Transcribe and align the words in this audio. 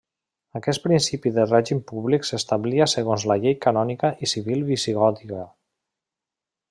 Aquest 0.59 0.79
principi 0.85 1.31
de 1.35 1.43
règim 1.49 1.81
públic 1.91 2.25
s’establia 2.29 2.87
segons 2.95 3.27
la 3.33 3.37
llei 3.43 3.57
canònica 3.67 4.11
i 4.25 4.31
civil 4.33 4.65
visigòtica. 4.71 5.45